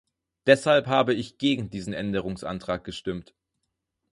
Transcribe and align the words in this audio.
Deshalb 0.47 0.87
habe 0.87 1.13
ich 1.13 1.37
gegen 1.37 1.69
diesen 1.69 1.93
Änderungsantrag 1.93 2.83
gestimmt. 2.83 3.35